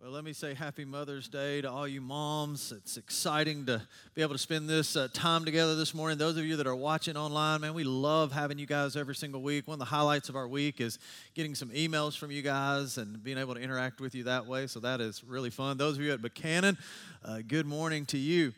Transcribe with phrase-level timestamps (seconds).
[0.00, 2.70] Well, let me say happy Mother's Day to all you moms.
[2.70, 3.82] It's exciting to
[4.14, 6.18] be able to spend this uh, time together this morning.
[6.18, 9.42] Those of you that are watching online, man, we love having you guys every single
[9.42, 9.66] week.
[9.66, 11.00] One of the highlights of our week is
[11.34, 14.68] getting some emails from you guys and being able to interact with you that way.
[14.68, 15.78] So that is really fun.
[15.78, 16.78] Those of you at Buchanan,
[17.24, 18.52] uh, good morning to you.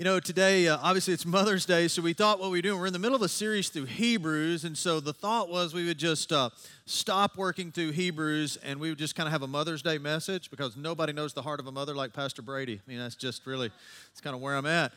[0.00, 2.86] You know, today, uh, obviously, it's Mother's Day, so we thought what we do, we're
[2.86, 5.98] in the middle of a series through Hebrews, and so the thought was we would
[5.98, 6.48] just uh,
[6.86, 10.50] stop working through Hebrews and we would just kind of have a Mother's Day message
[10.50, 12.80] because nobody knows the heart of a mother like Pastor Brady.
[12.82, 13.70] I mean, that's just really,
[14.10, 14.92] it's kind of where I'm at.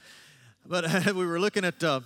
[0.66, 2.00] But we were looking at, uh,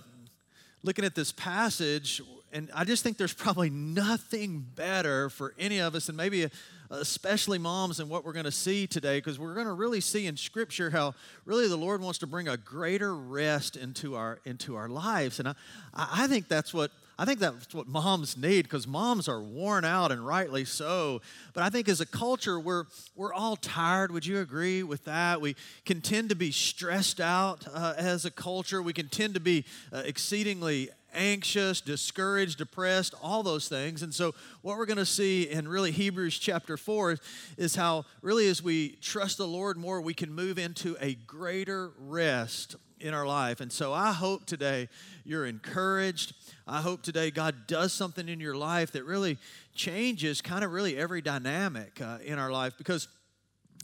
[0.82, 2.20] looking at this passage,
[2.52, 6.48] and I just think there's probably nothing better for any of us, and maybe
[6.90, 10.26] especially moms, and what we're going to see today, because we're going to really see
[10.26, 14.76] in Scripture how really the Lord wants to bring a greater rest into our into
[14.76, 15.54] our lives, and I,
[15.94, 16.90] I think that's what.
[17.20, 21.20] I think that's what moms need because moms are worn out and rightly so.
[21.52, 22.84] But I think as a culture, we're,
[23.16, 24.12] we're all tired.
[24.12, 25.40] Would you agree with that?
[25.40, 28.80] We can tend to be stressed out uh, as a culture.
[28.80, 34.02] We can tend to be uh, exceedingly anxious, discouraged, depressed, all those things.
[34.02, 37.18] And so, what we're going to see in really Hebrews chapter 4
[37.56, 41.90] is how, really, as we trust the Lord more, we can move into a greater
[41.98, 43.60] rest in our life.
[43.60, 44.88] And so, I hope today
[45.24, 46.34] you're encouraged.
[46.66, 49.38] I hope today God does something in your life that really
[49.74, 53.08] changes kind of really every dynamic uh, in our life because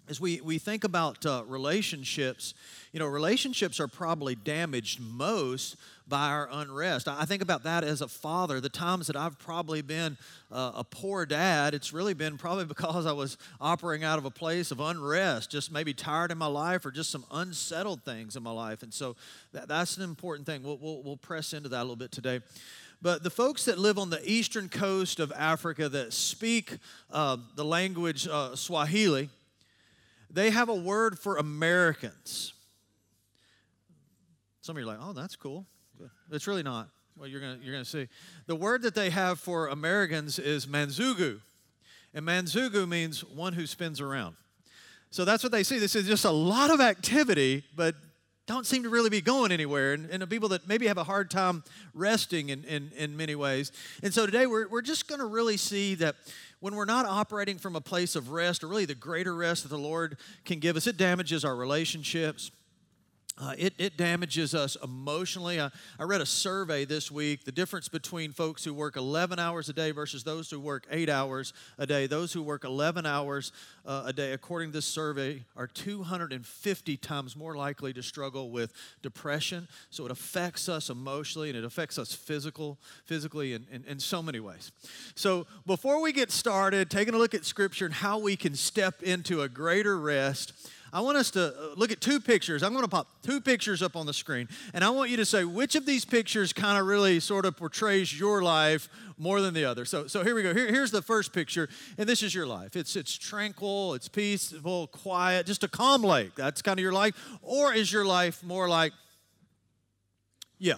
[0.09, 2.55] as we, we think about uh, relationships,
[2.93, 7.09] you know, relationships are probably damaged most by our unrest.
[7.09, 8.61] I think about that as a father.
[8.61, 10.19] The times that I've probably been
[10.53, 14.31] uh, a poor dad, it's really been probably because I was operating out of a
[14.31, 18.43] place of unrest, just maybe tired in my life or just some unsettled things in
[18.43, 18.83] my life.
[18.83, 19.17] And so
[19.53, 20.63] that, that's an important thing.
[20.63, 22.41] We'll, we'll, we'll press into that a little bit today.
[23.01, 26.79] But the folks that live on the eastern coast of Africa that speak
[27.11, 29.29] uh, the language uh, Swahili,
[30.35, 32.53] they have a word for Americans.
[34.61, 35.67] Some of you are like, oh, that's cool.
[36.31, 36.89] It's really not.
[37.17, 38.09] Well, you're going you're gonna see.
[38.47, 41.41] The word that they have for Americans is manzugu.
[42.13, 44.37] And manzugu means one who spins around.
[45.11, 45.79] So that's what they see.
[45.79, 47.95] This is just a lot of activity, but
[48.47, 49.95] don't seem to really be going anywhere.
[49.95, 53.35] And, and the people that maybe have a hard time resting in, in, in many
[53.35, 53.73] ways.
[54.03, 56.17] And so today we're, we're just going to really see that
[56.61, 59.69] when we're not operating from a place of rest, or really the greater rest that
[59.69, 62.51] the Lord can give us, it damages our relationships.
[63.37, 65.61] Uh, it, it damages us emotionally.
[65.61, 69.69] I, I read a survey this week the difference between folks who work 11 hours
[69.69, 72.07] a day versus those who work eight hours a day.
[72.07, 73.51] Those who work 11 hours
[73.85, 78.73] uh, a day, according to this survey, are 250 times more likely to struggle with
[79.03, 79.67] depression.
[79.91, 84.23] So it affects us emotionally and it affects us physical, physically in, in, in so
[84.23, 84.71] many ways.
[85.17, 89.03] So before we get started, taking a look at Scripture and how we can step
[89.03, 90.53] into a greater rest,
[90.95, 92.63] I want us to uh, look at two pictures.
[92.63, 95.25] I'm going to pop two pictures up on the screen, and I want you to
[95.25, 98.89] say which of these pictures kind of really sort of portrays your life
[99.19, 99.85] more than the other.
[99.85, 100.55] So, so here we go.
[100.55, 101.69] Here, here's the first picture,
[101.99, 102.77] and this is your life.
[102.77, 106.37] It's it's tranquil, it's peaceful, quiet, just a calm lake.
[106.37, 107.15] That's kind of your life.
[107.43, 108.93] Or is your life more like,
[110.61, 110.75] yeah,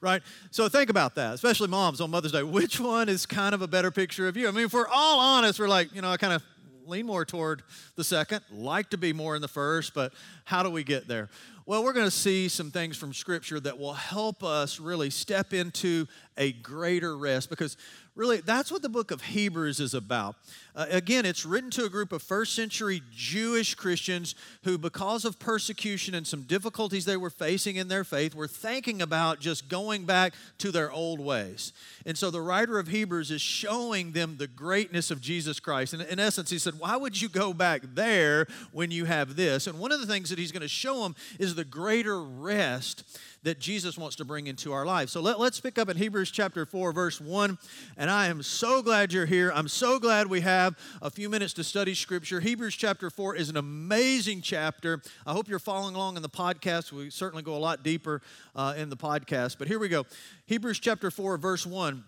[0.00, 0.22] right?
[0.52, 2.44] So think about that, especially moms on Mother's Day.
[2.44, 4.46] Which one is kind of a better picture of you?
[4.46, 6.44] I mean, if we're all honest, we're like, you know, I kind of
[6.86, 7.62] lean more toward
[7.96, 10.12] the second, like to be more in the first, but
[10.44, 11.28] how do we get there?
[11.64, 15.52] Well, we're going to see some things from Scripture that will help us really step
[15.52, 16.06] into
[16.36, 17.76] a greater rest because
[18.14, 20.36] really that's what the book of Hebrews is about.
[20.74, 24.34] Uh, again, it's written to a group of first century Jewish Christians
[24.64, 29.02] who, because of persecution and some difficulties they were facing in their faith, were thinking
[29.02, 31.72] about just going back to their old ways.
[32.06, 35.92] And so the writer of Hebrews is showing them the greatness of Jesus Christ.
[35.92, 39.66] And in essence, he said, Why would you go back there when you have this?
[39.66, 43.04] And one of the things that he's going to show them is the greater rest
[43.42, 45.08] that Jesus wants to bring into our life.
[45.08, 47.58] So let, let's pick up in Hebrews chapter 4, verse 1.
[47.96, 49.52] And I am so glad you're here.
[49.54, 52.40] I'm so glad we have a few minutes to study Scripture.
[52.40, 55.02] Hebrews chapter 4 is an amazing chapter.
[55.26, 56.92] I hope you're following along in the podcast.
[56.92, 58.22] We certainly go a lot deeper
[58.54, 59.58] uh, in the podcast.
[59.58, 60.06] But here we go
[60.46, 62.04] Hebrews chapter 4, verse 1.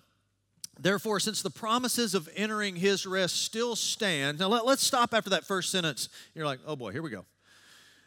[0.79, 5.31] Therefore, since the promises of entering his rest still stand, now let, us stop after
[5.31, 6.09] that first sentence.
[6.35, 7.25] You're like, oh boy, here we go.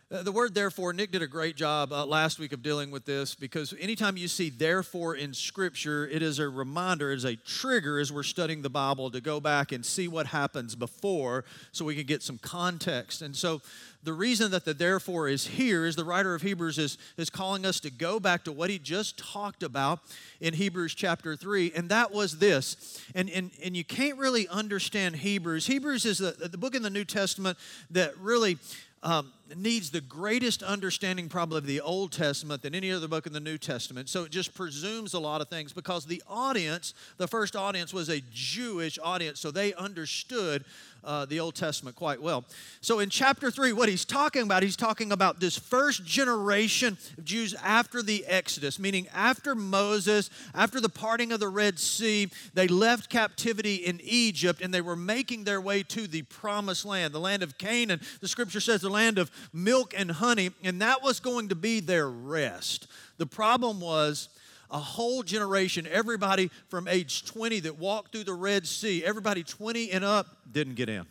[0.09, 3.04] Uh, the word therefore, Nick did a great job uh, last week of dealing with
[3.04, 7.36] this because anytime you see therefore in Scripture, it is a reminder, it is a
[7.36, 11.44] trigger as we're studying the Bible to go back and see what happens before
[11.74, 13.21] so we can get some context.
[13.21, 13.62] And so
[14.01, 17.65] the reason that the therefore is here is the writer of Hebrews is, is calling
[17.65, 20.00] us to go back to what he just talked about
[20.39, 23.04] in Hebrews chapter 3, and that was this.
[23.13, 25.68] And, and, and you can't really understand Hebrews.
[25.68, 27.57] Hebrews is the, the book in the New Testament
[27.92, 28.57] that really
[29.04, 33.33] um, needs the greatest understanding, probably, of the Old Testament than any other book in
[33.33, 34.09] the New Testament.
[34.09, 38.09] So it just presumes a lot of things because the audience, the first audience, was
[38.09, 40.65] a Jewish audience, so they understood
[41.03, 42.44] uh, the Old Testament quite well.
[42.81, 47.23] So in chapter 3, what he's talking about, he's talking about this first generation of
[47.23, 52.67] Jews after the Exodus, meaning after Moses, after the parting of the Red Sea, they
[52.67, 57.19] left captivity in Egypt and they were making their way to the promised land, the
[57.19, 58.01] land of Canaan.
[58.19, 61.79] The scripture says the land of milk and honey, and that was going to be
[61.79, 62.87] their rest.
[63.17, 64.29] The problem was,
[64.69, 69.91] a whole generation, everybody from age 20 that walked through the Red Sea, everybody 20
[69.91, 71.05] and up didn't get in.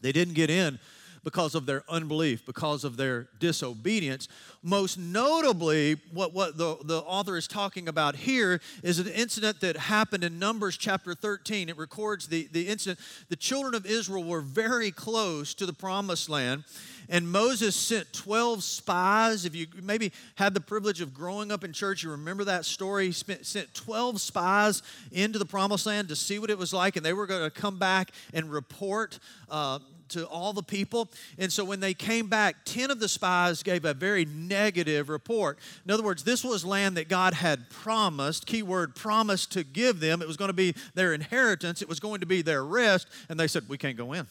[0.00, 0.78] They didn't get in
[1.26, 4.28] because of their unbelief, because of their disobedience.
[4.62, 9.76] Most notably, what, what the, the author is talking about here is an incident that
[9.76, 11.68] happened in Numbers chapter 13.
[11.68, 13.00] It records the, the incident.
[13.28, 16.62] The children of Israel were very close to the promised land
[17.08, 19.44] and Moses sent 12 spies.
[19.44, 23.06] If you maybe had the privilege of growing up in church, you remember that story.
[23.06, 24.82] He spent, sent 12 spies
[25.12, 27.50] into the promised land to see what it was like, and they were going to
[27.50, 29.20] come back and report.
[29.48, 29.78] Uh,
[30.10, 31.10] to all the people.
[31.38, 35.58] And so when they came back, 10 of the spies gave a very negative report.
[35.84, 40.22] In other words, this was land that God had promised, keyword promised to give them.
[40.22, 43.08] It was going to be their inheritance, it was going to be their rest.
[43.28, 44.26] And they said, We can't go in.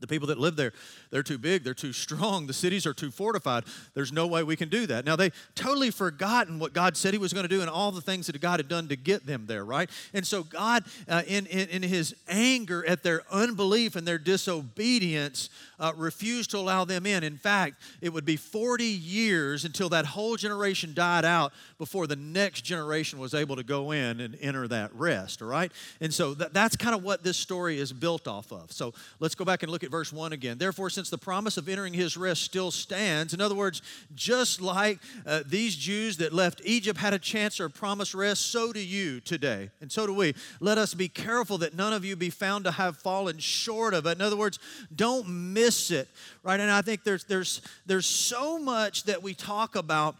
[0.00, 0.72] The people that live there,
[1.10, 3.64] they're too big, they're too strong, the cities are too fortified.
[3.94, 5.06] There's no way we can do that.
[5.06, 8.02] Now, they totally forgotten what God said He was going to do and all the
[8.02, 9.88] things that God had done to get them there, right?
[10.12, 15.48] And so, God, uh, in, in, in, His anger at their unbelief and their disobedience,
[15.78, 17.24] uh, refused to allow them in.
[17.24, 22.16] In fact, it would be 40 years until that whole generation died out before the
[22.16, 25.72] next generation was able to go in and enter that rest, all right?
[26.00, 28.72] And so, that, that's kind of what this story is built off of.
[28.72, 30.58] So, let's go back and look at verse 1 again.
[30.58, 33.82] Therefore, since the promise of entering his rest still stands, in other words,
[34.14, 38.72] just like uh, these Jews that left Egypt had a chance or promised rest, so
[38.72, 40.34] do you today, and so do we.
[40.60, 44.06] Let us be careful that none of you be found to have fallen short of
[44.06, 44.12] it.
[44.12, 44.58] In other words,
[44.94, 46.08] don't miss it,
[46.42, 46.60] right?
[46.60, 50.16] And I think there's, there's, there's so much that we talk about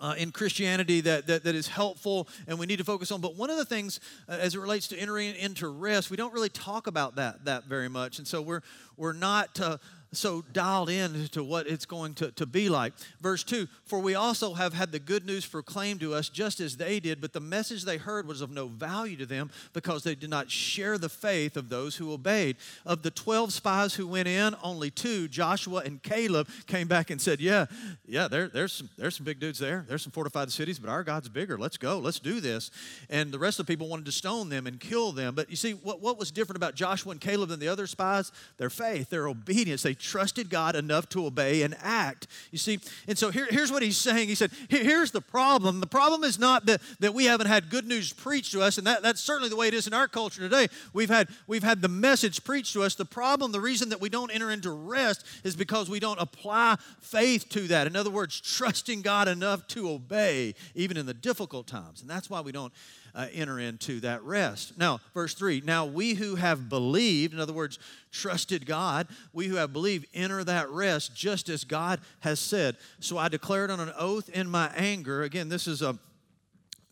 [0.00, 3.20] uh, in Christianity that, that, that is helpful and we need to focus on.
[3.20, 6.32] But one of the things, uh, as it relates to entering into rest, we don't
[6.32, 8.62] really talk about that that very much, and so we're
[8.96, 9.60] we're not.
[9.60, 9.78] Uh,
[10.12, 12.92] so dialed in to what it's going to, to be like.
[13.20, 16.76] Verse 2 For we also have had the good news proclaimed to us just as
[16.76, 20.14] they did, but the message they heard was of no value to them because they
[20.14, 22.56] did not share the faith of those who obeyed.
[22.86, 27.20] Of the 12 spies who went in, only two, Joshua and Caleb, came back and
[27.20, 27.66] said, Yeah,
[28.06, 29.84] yeah, there, there's, some, there's some big dudes there.
[29.88, 31.58] There's some fortified cities, but our God's bigger.
[31.58, 31.98] Let's go.
[31.98, 32.70] Let's do this.
[33.10, 35.34] And the rest of the people wanted to stone them and kill them.
[35.34, 38.32] But you see, what, what was different about Joshua and Caleb than the other spies?
[38.56, 39.82] Their faith, their obedience.
[39.82, 42.26] They trusted God enough to obey and act.
[42.50, 44.28] You see, and so here, here's what he's saying.
[44.28, 45.80] He said, Here's the problem.
[45.80, 48.86] The problem is not that, that we haven't had good news preached to us, and
[48.86, 50.68] that, that's certainly the way it is in our culture today.
[50.92, 52.94] We've had, we've had the message preached to us.
[52.94, 56.76] The problem, the reason that we don't enter into rest is because we don't apply
[57.00, 57.86] faith to that.
[57.86, 62.00] In other words, trusting God enough to obey, even in the difficult times.
[62.00, 62.72] And that's why we don't
[63.14, 64.78] uh, enter into that rest.
[64.78, 67.78] Now, verse 3 Now we who have believed, in other words,
[68.10, 72.76] trusted God, we who have believed, enter that rest just as God has said.
[73.00, 75.22] So I declared on an oath in my anger.
[75.22, 75.98] Again, this is a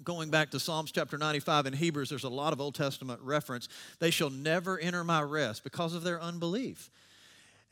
[0.07, 3.69] going back to Psalms chapter 95 and Hebrews, there's a lot of Old Testament reference.
[3.99, 6.91] They shall never enter my rest because of their unbelief.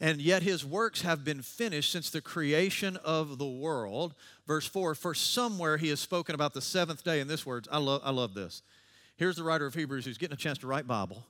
[0.01, 4.15] And yet his works have been finished since the creation of the world.
[4.47, 7.69] Verse 4 For somewhere he has spoken about the seventh day in this words.
[7.71, 8.63] I love, I love this.
[9.17, 11.25] Here's the writer of Hebrews who's getting a chance to write Bible,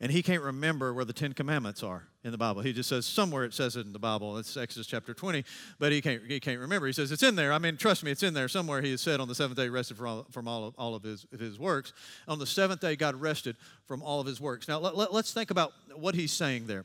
[0.00, 2.62] and he can't remember where the Ten Commandments are in the Bible.
[2.62, 4.38] He just says somewhere it says it in the Bible.
[4.38, 5.44] It's Exodus chapter 20,
[5.80, 6.86] but he can't, he can't remember.
[6.86, 7.52] He says it's in there.
[7.52, 8.46] I mean, trust me, it's in there.
[8.48, 10.94] Somewhere he has said on the seventh day rested from all, from all, of, all
[10.94, 11.92] of, his, of his works.
[12.28, 13.56] On the seventh day, God rested
[13.86, 14.68] from all of his works.
[14.68, 16.84] Now, let, let, let's think about what he's saying there.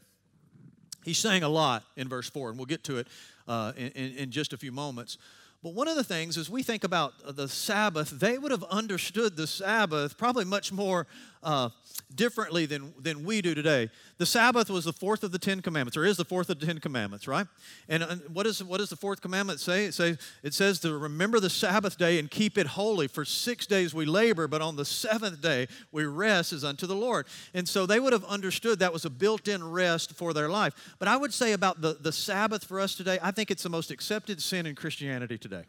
[1.05, 3.07] He's saying a lot in verse 4, and we'll get to it
[3.47, 5.17] uh, in, in, in just a few moments.
[5.61, 9.35] But one of the things as we think about the Sabbath, they would have understood
[9.35, 11.05] the Sabbath probably much more
[11.43, 11.69] uh,
[12.15, 13.89] differently than, than we do today.
[14.17, 16.65] The Sabbath was the fourth of the Ten Commandments, or is the fourth of the
[16.65, 17.47] Ten Commandments, right?
[17.87, 19.85] And, and what, is, what does the fourth commandment say?
[19.85, 20.17] It, say?
[20.43, 23.07] it says to remember the Sabbath day and keep it holy.
[23.07, 26.95] For six days we labor, but on the seventh day we rest as unto the
[26.95, 27.27] Lord.
[27.53, 30.95] And so they would have understood that was a built in rest for their life.
[30.99, 33.69] But I would say about the, the Sabbath for us today, I think it's the
[33.69, 35.63] most accepted sin in Christianity today.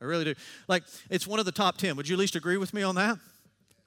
[0.00, 0.34] I really do.
[0.68, 1.96] Like, it's one of the top 10.
[1.96, 3.18] Would you at least agree with me on that?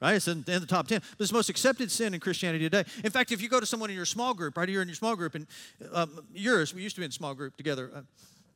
[0.00, 0.14] Right?
[0.14, 1.00] It's in, the top 10.
[1.00, 2.84] But it's the most accepted sin in Christianity today.
[3.04, 4.94] In fact, if you go to someone in your small group, right, you're in your
[4.94, 5.46] small group, and
[5.92, 7.90] um, yours, we used to be in small group together.
[7.94, 8.02] Uh,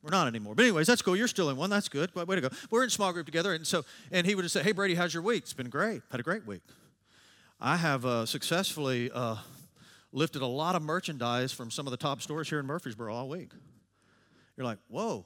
[0.01, 0.53] we're not anymore.
[0.53, 1.15] But anyways, that's cool.
[1.15, 1.69] You're still in one.
[1.69, 2.13] That's good.
[2.13, 2.49] Way to go.
[2.69, 5.13] We're in small group together, and so and he would have said, "Hey Brady, how's
[5.13, 5.43] your week?
[5.43, 6.01] It's been great.
[6.11, 6.61] Had a great week.
[7.61, 9.37] I have uh, successfully uh,
[10.11, 13.29] lifted a lot of merchandise from some of the top stores here in Murfreesboro all
[13.29, 13.51] week."
[14.57, 15.25] You're like, "Whoa,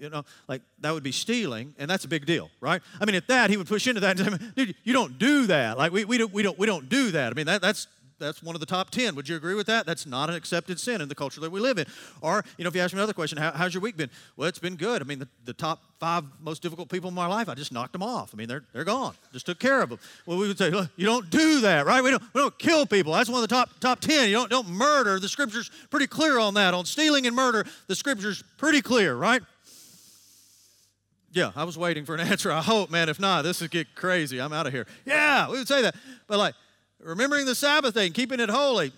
[0.00, 2.82] you know, like that would be stealing, and that's a big deal, right?
[3.00, 5.46] I mean, at that, he would push into that and say, dude, you don't do
[5.46, 5.78] that.
[5.78, 7.32] Like, we, we, don't, we, don't, we don't do that.
[7.32, 7.86] I mean, that, that's,
[8.18, 9.14] that's one of the top 10.
[9.14, 9.86] Would you agree with that?
[9.86, 11.86] That's not an accepted sin in the culture that we live in.
[12.20, 14.10] Or, you know, if you ask me another question, How, how's your week been?
[14.36, 15.02] Well, it's been good.
[15.02, 17.92] I mean, the, the top five most difficult people in my life, I just knocked
[17.92, 18.30] them off.
[18.32, 19.14] I mean, they're, they're gone.
[19.32, 19.98] Just took care of them.
[20.26, 22.02] Well, we would say, Look, you don't do that, right?
[22.02, 23.12] We don't, we don't kill people.
[23.12, 24.28] That's one of the top, top 10.
[24.28, 25.18] You don't, don't murder.
[25.20, 26.74] The scripture's pretty clear on that.
[26.74, 29.42] On stealing and murder, the scripture's pretty clear, right?
[31.32, 32.50] Yeah, I was waiting for an answer.
[32.50, 33.08] I hope, man.
[33.08, 34.40] If not, this is get crazy.
[34.40, 34.86] I'm out of here.
[35.04, 35.94] Yeah, we would say that.
[36.26, 36.54] But like
[37.00, 38.92] remembering the Sabbath day and keeping it holy,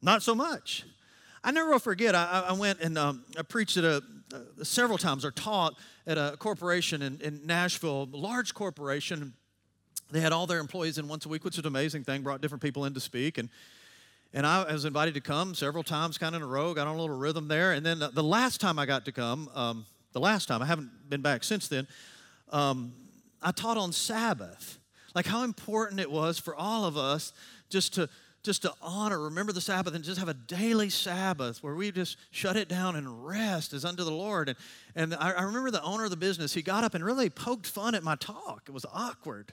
[0.00, 0.84] not so much.
[1.44, 2.14] I never will forget.
[2.14, 5.74] I, I went and um, I preached at a uh, several times or taught
[6.06, 9.34] at a corporation in, in Nashville, large corporation.
[10.10, 12.22] They had all their employees in once a week, which is an amazing thing.
[12.22, 13.48] Brought different people in to speak and.
[14.34, 16.96] And I was invited to come several times, kind of in a row, got on
[16.96, 17.72] a little rhythm there.
[17.72, 20.62] And then the last time I got to come, um, the last time.
[20.62, 21.86] I haven't been back since then.
[22.50, 22.92] Um,
[23.42, 24.78] I taught on Sabbath,
[25.14, 27.32] like how important it was for all of us
[27.68, 28.08] just to
[28.42, 32.16] just to honor, remember the Sabbath, and just have a daily Sabbath where we just
[32.32, 34.48] shut it down and rest as unto the Lord.
[34.48, 34.58] And,
[34.96, 37.68] and I, I remember the owner of the business, he got up and really poked
[37.68, 38.64] fun at my talk.
[38.66, 39.52] It was awkward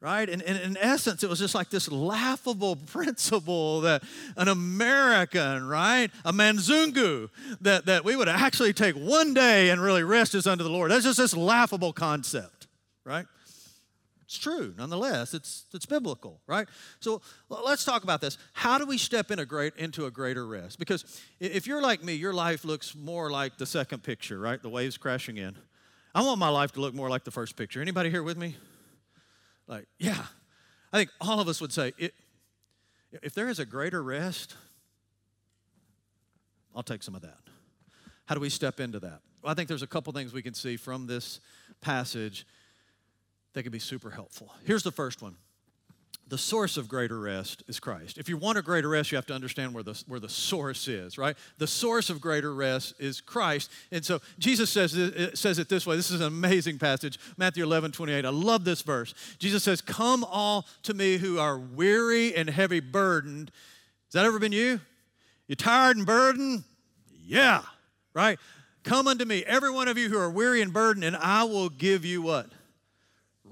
[0.00, 0.28] right?
[0.28, 4.02] And, and, in essence, it was just like this laughable principle that
[4.36, 10.04] an American, right, a Manzungu, that, that we would actually take one day and really
[10.04, 10.90] rest as unto the Lord.
[10.90, 12.68] That's just this laughable concept,
[13.04, 13.26] right?
[14.24, 15.32] It's true, nonetheless.
[15.32, 16.68] It's, it's biblical, right?
[17.00, 18.36] So let's talk about this.
[18.52, 20.78] How do we step in a great, into a greater rest?
[20.78, 24.60] Because if you're like me, your life looks more like the second picture, right?
[24.60, 25.56] The waves crashing in.
[26.14, 27.80] I want my life to look more like the first picture.
[27.80, 28.56] Anybody here with me?
[29.68, 30.24] Like, yeah.
[30.92, 31.92] I think all of us would say,
[33.12, 34.56] if there is a greater rest,
[36.74, 37.38] I'll take some of that.
[38.26, 39.20] How do we step into that?
[39.42, 41.40] Well, I think there's a couple things we can see from this
[41.80, 42.46] passage
[43.52, 44.52] that can be super helpful.
[44.64, 45.36] Here's the first one
[46.28, 48.18] the source of greater rest is Christ.
[48.18, 50.86] If you want a greater rest, you have to understand where the, where the source
[50.86, 51.36] is, right?
[51.56, 53.70] The source of greater rest is Christ.
[53.90, 54.92] And so Jesus says
[55.34, 55.96] says it this way.
[55.96, 58.24] This is an amazing passage, Matthew 11, 28.
[58.24, 59.14] I love this verse.
[59.38, 63.50] Jesus says, Come all to me who are weary and heavy burdened.
[64.06, 64.80] Has that ever been you?
[65.46, 66.64] You tired and burdened?
[67.24, 67.62] Yeah,
[68.12, 68.38] right?
[68.84, 71.68] Come unto me, every one of you who are weary and burdened, and I will
[71.68, 72.46] give you what?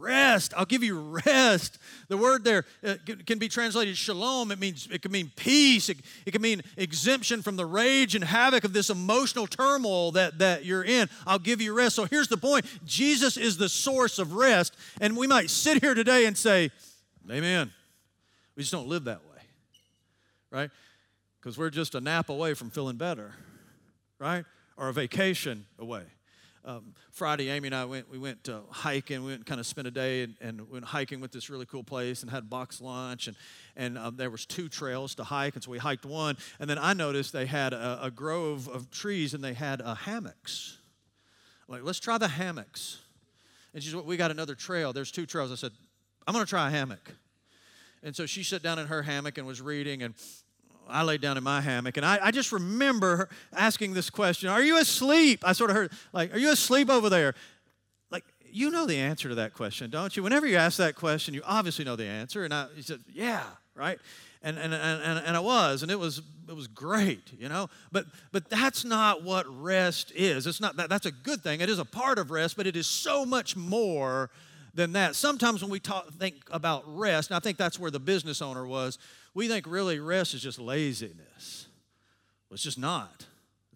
[0.07, 0.55] Rest.
[0.57, 1.79] I'll give you rest.
[2.09, 2.95] The word there uh,
[3.27, 4.51] can be translated shalom.
[4.51, 5.89] It means it can mean peace.
[5.89, 10.39] It, it can mean exemption from the rage and havoc of this emotional turmoil that,
[10.39, 11.09] that you're in.
[11.27, 11.97] I'll give you rest.
[11.97, 14.77] So here's the point Jesus is the source of rest.
[15.01, 16.71] And we might sit here today and say,
[17.31, 17.73] Amen.
[18.57, 19.43] We just don't live that way,
[20.51, 20.71] right?
[21.41, 23.33] Because we're just a nap away from feeling better,
[24.19, 24.45] right?
[24.77, 26.03] Or a vacation away
[26.67, 28.11] um, Friday, Amy and I went.
[28.11, 29.25] We went uh, hiking.
[29.25, 31.85] We went kind of spent a day and, and went hiking with this really cool
[31.85, 33.37] place and had box lunch and
[33.77, 36.79] and um, there was two trails to hike and so we hiked one and then
[36.79, 40.79] I noticed they had a, a grove of trees and they had uh, hammocks.
[41.69, 42.99] I'm like let's try the hammocks.
[43.73, 44.93] And she said, "We got another trail.
[44.93, 45.73] There's two trails." I said,
[46.27, 47.15] "I'm going to try a hammock."
[48.03, 50.15] And so she sat down in her hammock and was reading and
[50.89, 54.63] I laid down in my hammock, and I, I just remember asking this question Are
[54.63, 55.41] you asleep?
[55.45, 57.35] I sort of heard, like, Are you asleep over there?
[58.11, 60.23] Like, you know the answer to that question, don't you?
[60.23, 62.45] Whenever you ask that question, you obviously know the answer.
[62.45, 63.99] And I said, Yeah, right?
[64.43, 67.69] And, and, and, and I was, and it was, it was great, you know?
[67.91, 70.47] But, but that's not what rest is.
[70.47, 71.61] It's not that, that's a good thing.
[71.61, 74.31] It is a part of rest, but it is so much more
[74.73, 75.17] than that.
[75.17, 78.65] Sometimes when we talk, think about rest, and I think that's where the business owner
[78.67, 78.99] was,
[79.37, 81.69] we think really rest is just laziness.
[82.49, 83.27] Well, it's just not.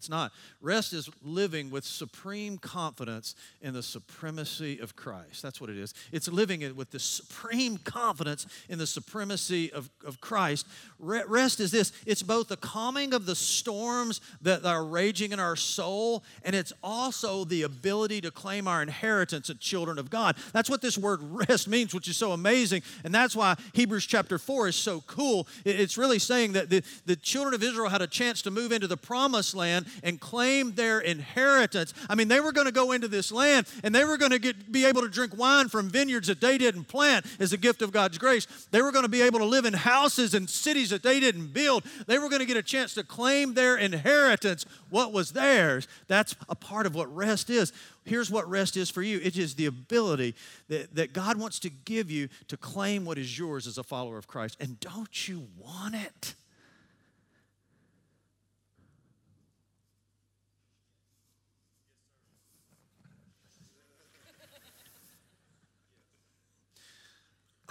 [0.01, 0.31] It's not.
[0.61, 5.43] Rest is living with supreme confidence in the supremacy of Christ.
[5.43, 5.93] That's what it is.
[6.11, 10.65] It's living with the supreme confidence in the supremacy of, of Christ.
[10.97, 15.55] Rest is this it's both the calming of the storms that are raging in our
[15.55, 20.35] soul, and it's also the ability to claim our inheritance as children of God.
[20.51, 22.81] That's what this word rest means, which is so amazing.
[23.03, 25.47] And that's why Hebrews chapter 4 is so cool.
[25.63, 28.87] It's really saying that the, the children of Israel had a chance to move into
[28.87, 31.93] the promised land and claim their inheritance.
[32.09, 34.39] I mean, they were going to go into this land and they were going to
[34.39, 37.81] get, be able to drink wine from vineyards that they didn't plant as a gift
[37.81, 38.47] of God's grace.
[38.71, 41.53] They were going to be able to live in houses and cities that they didn't
[41.53, 41.83] build.
[42.07, 45.87] They were going to get a chance to claim their inheritance, what was theirs.
[46.07, 47.73] That's a part of what rest is.
[48.03, 50.35] Here's what rest is for you it is the ability
[50.69, 54.17] that, that God wants to give you to claim what is yours as a follower
[54.17, 54.57] of Christ.
[54.59, 56.35] And don't you want it?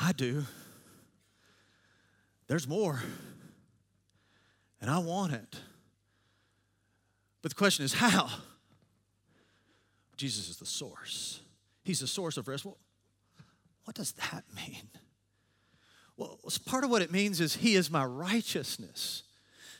[0.00, 0.44] I do.
[2.46, 3.00] There's more.
[4.80, 5.56] And I want it.
[7.42, 8.28] But the question is how?
[10.16, 11.40] Jesus is the source.
[11.82, 12.64] He's the source of rest.
[12.64, 12.78] Well,
[13.84, 14.88] what does that mean?
[16.16, 19.22] Well, part of what it means is He is my righteousness.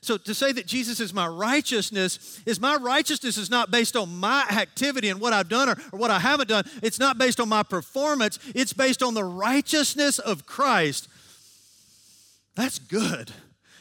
[0.02, 4.16] So to say that Jesus is my righteousness is my righteousness is not based on
[4.16, 6.64] my activity and what I've done or, or, what I haven't done.
[6.83, 8.38] It's not based on my performance.
[8.54, 11.09] It's based on the righteousness of Christ.
[12.54, 13.30] That's good.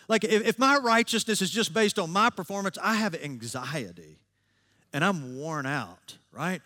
[0.10, 4.20] Like if, if my righteousness is just based on my performance, I have anxiety
[4.92, 6.62] and I'm worn out, right?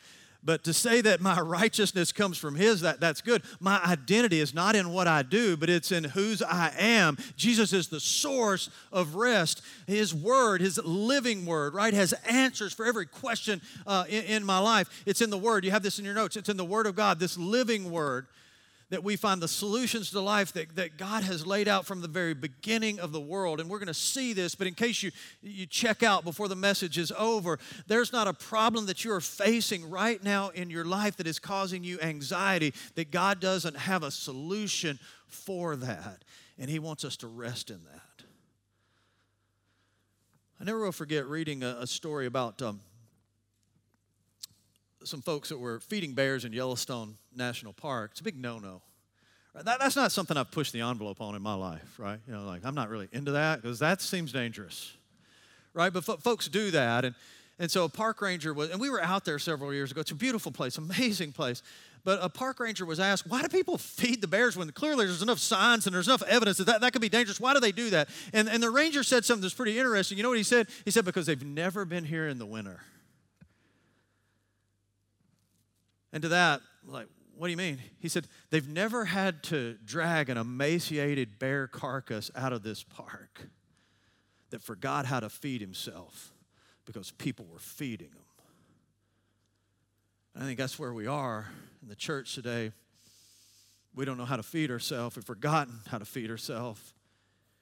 [0.46, 3.44] But to say that my righteousness comes from His, that, that's good.
[3.60, 7.18] My identity is not in what I do, but it's in whose I am.
[7.38, 9.62] Jesus is the source of rest.
[9.88, 14.60] His Word, His living Word, right, has answers for every question uh, in, in my
[14.60, 15.04] life.
[15.06, 15.64] It's in the Word.
[15.64, 16.36] You have this in your notes.
[16.36, 18.28] It's in the Word of God, this living Word
[18.94, 22.08] that we find the solutions to life that, that God has laid out from the
[22.08, 23.60] very beginning of the world.
[23.60, 25.10] And we're going to see this, but in case you,
[25.42, 27.58] you check out before the message is over,
[27.88, 31.40] there's not a problem that you are facing right now in your life that is
[31.40, 36.24] causing you anxiety, that God doesn't have a solution for that.
[36.60, 38.26] And He wants us to rest in that.
[40.62, 42.62] I never will forget reading a, a story about.
[42.62, 42.80] Um,
[45.04, 48.12] some folks that were feeding bears in Yellowstone National Park.
[48.12, 48.82] It's a big no no.
[49.56, 52.20] That, that's not something I've pushed the envelope on in my life, right?
[52.28, 54.94] You know, like I'm not really into that because that seems dangerous,
[55.74, 55.94] right?
[55.94, 57.06] But folks do that.
[57.06, 57.16] And,
[57.60, 60.02] and so a park ranger was, and we were out there several years ago.
[60.02, 61.62] It's a beautiful place, amazing place.
[62.04, 65.22] But a park ranger was asked, why do people feed the bears when clearly there's
[65.22, 67.40] enough signs and there's enough evidence that that, that could be dangerous?
[67.40, 68.10] Why do they do that?
[68.34, 70.18] And, and the ranger said something that's pretty interesting.
[70.18, 70.68] You know what he said?
[70.84, 72.80] He said, because they've never been here in the winter.
[76.14, 77.80] And to that, like, what do you mean?
[78.00, 83.48] He said, they've never had to drag an emaciated bear carcass out of this park
[84.52, 86.32] that forgot how to feed himself
[86.86, 88.18] because people were feeding him.
[90.36, 91.48] I think that's where we are
[91.82, 92.72] in the church today.
[93.96, 95.16] We don't know how to feed ourselves.
[95.16, 96.94] We've forgotten how to feed ourselves.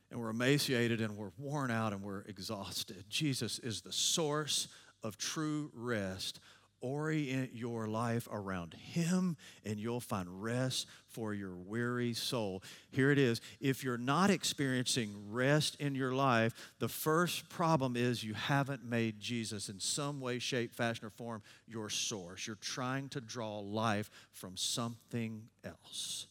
[0.10, 3.06] And we're emaciated and we're worn out and we're exhausted.
[3.10, 4.68] Jesus is the source
[5.04, 6.40] of true rest
[6.82, 12.64] orient your life around Him, and you'll find rest for your weary soul.
[12.92, 13.42] Here it is.
[13.60, 19.20] If you're not experiencing rest in your life, the first problem is you haven't made
[19.20, 22.48] Jesus in some way, shape, fashion, or form your source.
[22.48, 26.28] You're trying to draw life from something else,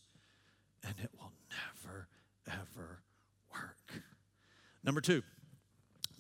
[0.84, 2.08] and it will never,
[2.48, 3.02] ever
[3.52, 4.02] work.
[4.82, 5.22] Number two,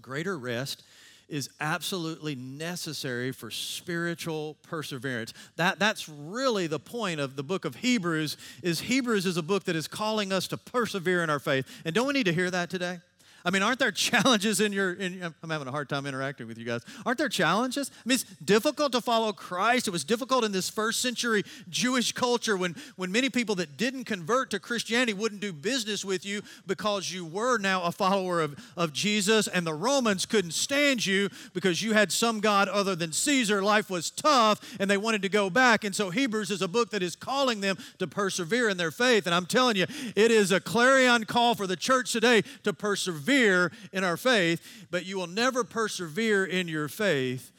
[0.00, 0.82] greater rest
[1.30, 5.32] is absolutely necessary for spiritual perseverance.
[5.56, 9.64] That, that's really the point of the book of Hebrews is Hebrews is a book
[9.64, 11.66] that is calling us to persevere in our faith.
[11.84, 12.98] And don't we need to hear that today?
[13.44, 16.58] I mean, aren't there challenges in your, in, I'm having a hard time interacting with
[16.58, 16.82] you guys.
[17.06, 17.90] Aren't there challenges?
[17.94, 19.88] I mean, it's difficult to follow Christ.
[19.88, 24.04] It was difficult in this first century Jewish culture when, when many people that didn't
[24.04, 28.56] convert to Christianity wouldn't do business with you because you were now a follower of,
[28.76, 33.12] of Jesus and the Romans couldn't stand you because you had some God other than
[33.12, 33.62] Caesar.
[33.62, 35.84] Life was tough and they wanted to go back.
[35.84, 39.26] And so Hebrews is a book that is calling them to persevere in their faith.
[39.26, 43.29] And I'm telling you, it is a clarion call for the church today to persevere
[43.30, 47.52] persevere in our faith, but you will never persevere in your faith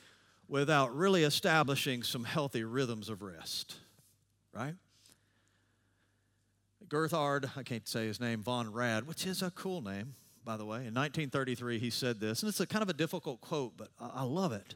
[0.48, 3.76] without really establishing some healthy rhythms of rest,
[4.54, 4.76] right?
[6.90, 10.66] Gerhard, I can't say his name, Von Rad, which is a cool name, by the
[10.66, 10.80] way.
[10.80, 14.24] In 1933, he said this, and it's a kind of a difficult quote, but I
[14.24, 14.76] love it.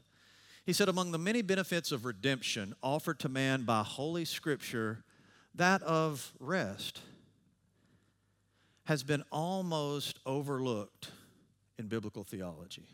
[0.64, 5.04] He said, Among the many benefits of redemption offered to man by Holy Scripture,
[5.54, 7.02] that of rest
[8.86, 11.10] has been almost overlooked
[11.78, 12.86] in biblical theology.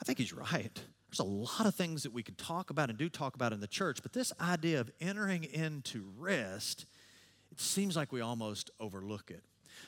[0.00, 0.80] I think he's right.
[1.10, 3.60] There's a lot of things that we could talk about and do talk about in
[3.60, 6.84] the church, but this idea of entering into rest,
[7.50, 9.42] it seems like we almost overlook it.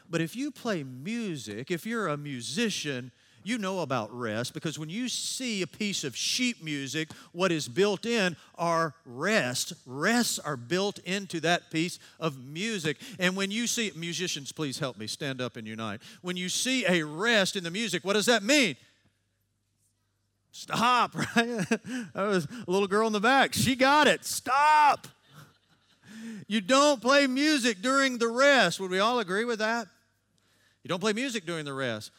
[0.09, 3.13] But if you play music, if you're a musician,
[3.49, 7.67] you know about rest because when you see a piece of sheet music, what is
[7.67, 9.73] built in are rest.
[9.87, 12.99] Rests are built into that piece of music.
[13.19, 16.01] And when you see, musicians, please help me stand up and unite.
[16.21, 18.77] When you see a rest in the music, what does that mean?
[20.53, 21.37] Stop, right?
[21.37, 23.55] that was a little girl in the back.
[23.55, 24.25] She got it.
[24.25, 25.09] Stop.
[26.47, 28.81] You don't play music during the rest.
[28.81, 29.87] Would we all agree with that?
[30.83, 32.11] You don't play music during the rest.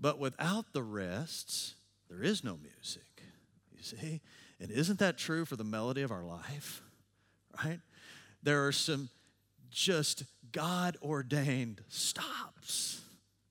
[0.00, 1.74] But without the rests,
[2.08, 3.02] there is no music.
[3.76, 4.20] You see?
[4.60, 6.82] And isn't that true for the melody of our life?
[7.64, 7.80] Right?
[8.42, 9.08] There are some
[9.70, 13.02] just God ordained stops,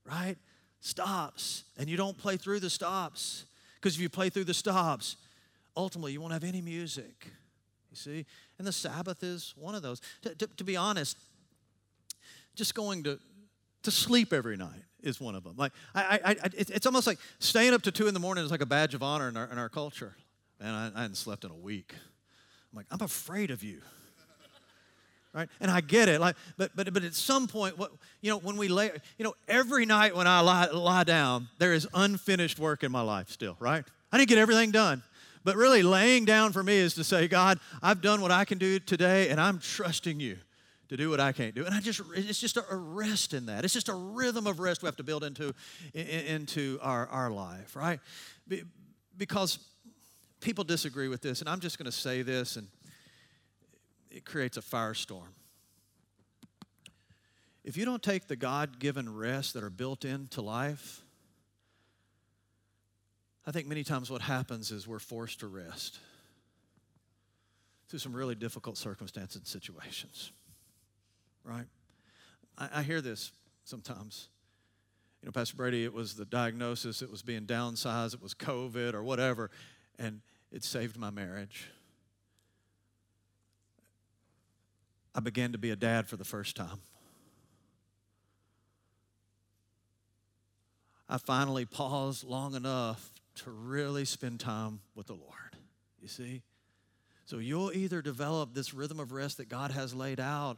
[0.06, 0.36] right?
[0.80, 1.64] Stops.
[1.78, 3.46] And you don't play through the stops.
[3.76, 5.18] Because if you play through the stops,
[5.76, 7.28] ultimately you won't have any music.
[7.92, 8.26] You see?
[8.58, 10.02] And the Sabbath is one of those.
[10.24, 11.18] To, to, to be honest,
[12.56, 13.20] just going to,
[13.84, 15.56] to sleep every night is one of them.
[15.58, 18.52] Like, I, I, I, it's almost like staying up to two in the morning is
[18.52, 20.16] like a badge of honor in our, in our culture.
[20.60, 21.94] And I, I hadn't slept in a week.
[22.72, 23.82] I'm like, I'm afraid of you.
[25.34, 25.50] Right?
[25.60, 26.20] And I get it.
[26.20, 29.36] Like, but but but at some point, what you know, when we lay, you know,
[29.48, 33.56] every night when I lie, lie down, there is unfinished work in my life still,
[33.60, 33.84] right?
[34.12, 35.04] I didn't get everything done.
[35.44, 38.58] But really, laying down for me is to say, God, I've done what I can
[38.58, 40.38] do today, and I'm trusting you
[40.90, 41.66] to do what I can't do.
[41.66, 43.66] And I just, it's just a rest in that.
[43.66, 45.54] It's just a rhythm of rest we have to build into,
[45.94, 48.00] into our, our life, right?
[49.18, 49.60] Because
[50.40, 52.68] people disagree with this, and I'm just going to say this, and
[54.10, 55.34] it creates a firestorm.
[57.64, 61.02] If you don't take the God given rest that are built into life,
[63.46, 66.00] I think many times what happens is we're forced to rest
[67.90, 70.32] through some really difficult circumstances and situations
[71.48, 71.66] right?
[72.58, 73.32] I, I hear this
[73.64, 74.30] sometimes.
[75.22, 78.94] You know, Pastor Brady, it was the diagnosis, it was being downsized, it was COVID
[78.94, 79.50] or whatever,
[79.98, 81.70] and it saved my marriage.
[85.16, 86.80] I began to be a dad for the first time.
[91.10, 95.58] I finally paused long enough to really spend time with the Lord.
[96.02, 96.44] You see?
[97.26, 100.58] So you'll either develop this rhythm of rest that God has laid out,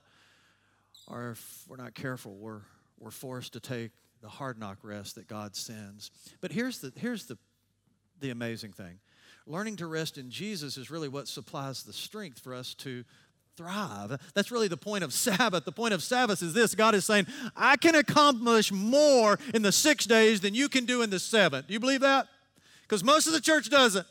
[1.10, 2.62] or if we're not careful, we're,
[3.00, 3.92] we're forced to take
[4.22, 6.12] the hard knock rest that God sends.
[6.42, 7.38] But here's the, here's the,
[8.20, 9.00] the amazing thing
[9.48, 13.04] learning to rest in Jesus is really what supplies the strength for us to
[13.58, 14.18] thrive.
[14.36, 15.66] That's really the point of Sabbath.
[15.66, 19.72] The point of Sabbath is this God is saying, I can accomplish more in the
[19.72, 21.66] six days than you can do in the seven.
[21.68, 22.28] Do you believe that?
[22.84, 24.06] Because most of the church doesn't.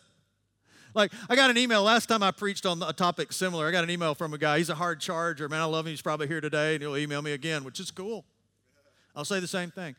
[0.95, 3.67] Like, I got an email last time I preached on a topic similar.
[3.67, 4.59] I got an email from a guy.
[4.59, 5.49] He's a hard charger.
[5.49, 5.91] Man, I love him.
[5.91, 8.25] He's probably here today, and he'll email me again, which is cool.
[9.15, 9.97] I'll say the same thing.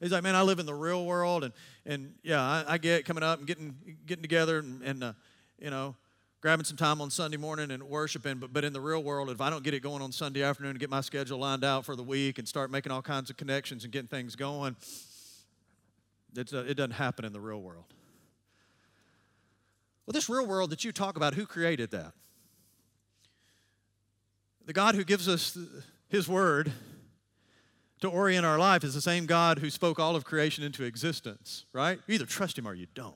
[0.00, 1.52] He's like, man, I live in the real world, and
[1.86, 3.74] and yeah, I, I get coming up and getting
[4.06, 5.12] getting together and, and uh,
[5.58, 5.94] you know,
[6.40, 8.38] grabbing some time on Sunday morning and worshiping.
[8.38, 10.72] But but in the real world, if I don't get it going on Sunday afternoon
[10.72, 13.36] and get my schedule lined out for the week and start making all kinds of
[13.36, 14.76] connections and getting things going,
[16.36, 17.93] it's, uh, it doesn't happen in the real world.
[20.06, 22.12] Well, this real world that you talk about, who created that?
[24.66, 25.56] The God who gives us
[26.08, 26.72] His Word
[28.00, 31.64] to orient our life is the same God who spoke all of creation into existence,
[31.72, 31.98] right?
[32.06, 33.14] You either trust Him or you don't.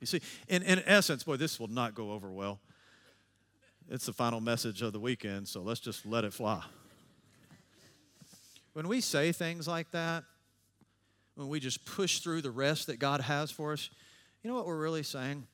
[0.00, 2.60] You see, in, in essence, boy, this will not go over well.
[3.88, 6.62] It's the final message of the weekend, so let's just let it fly.
[8.72, 10.24] When we say things like that,
[11.34, 13.90] when we just push through the rest that God has for us,
[14.42, 15.46] you know what we're really saying?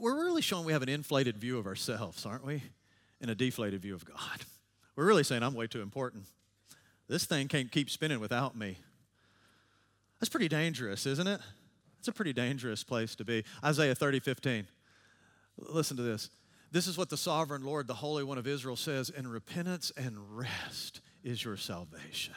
[0.00, 2.62] We're really showing we have an inflated view of ourselves, aren't we?
[3.20, 4.40] And a deflated view of God.
[4.96, 6.24] We're really saying, I'm way too important.
[7.08, 8.78] This thing can't keep spinning without me.
[10.20, 11.40] That's pretty dangerous, isn't it?
[11.98, 13.44] It's a pretty dangerous place to be.
[13.64, 14.66] Isaiah 30, 15.
[15.58, 16.30] Listen to this.
[16.70, 20.16] This is what the sovereign Lord, the Holy One of Israel, says In repentance and
[20.36, 22.34] rest is your salvation,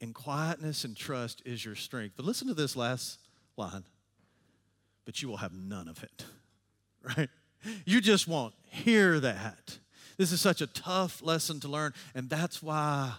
[0.00, 2.14] in quietness and trust is your strength.
[2.16, 3.20] But listen to this last
[3.56, 3.84] line.
[5.04, 6.24] But you will have none of it
[7.16, 7.30] right?
[7.84, 9.78] You just won't hear that.
[10.16, 13.14] This is such a tough lesson to learn, and that's why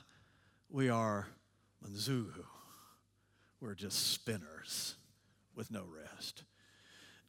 [0.69, 1.28] we are
[1.86, 2.45] Manzugu,
[3.62, 4.95] we're just spinners
[5.56, 6.43] with no rest.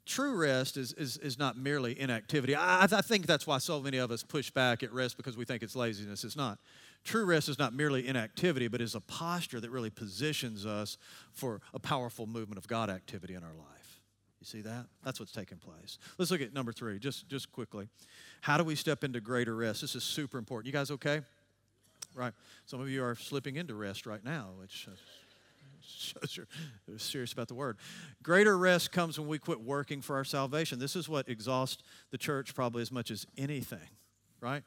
[0.05, 2.55] True rest is, is, is not merely inactivity.
[2.55, 5.45] I, I think that's why so many of us push back at rest because we
[5.45, 6.23] think it's laziness.
[6.23, 6.59] It's not.
[7.03, 10.97] True rest is not merely inactivity, but is a posture that really positions us
[11.33, 13.76] for a powerful movement of God activity in our life.
[14.41, 14.87] You see that?
[15.05, 15.99] That's what's taking place.
[16.19, 17.89] Let's look at number three, just, just quickly.
[18.43, 19.81] How do we step into greater rest?
[19.81, 20.67] This is super important.
[20.67, 21.23] You guys okay?
[22.15, 22.33] Right.
[22.67, 24.95] Some of you are slipping into rest right now, which uh,
[25.87, 27.79] shows you're serious about the word.
[28.23, 30.79] Greater rest comes when we quit working for our salvation.
[30.79, 33.89] This is what exhausts the church probably as much as anything,
[34.41, 34.63] right?